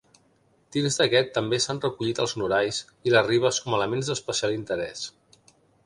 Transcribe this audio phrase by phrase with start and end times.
[0.77, 5.11] Dins d'aquest també s'han recollit els norais i les ribes com a elements d'especial interès.